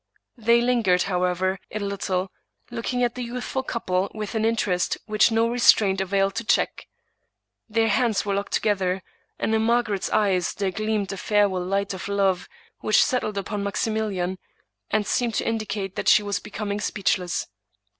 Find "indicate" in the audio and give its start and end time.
15.47-15.95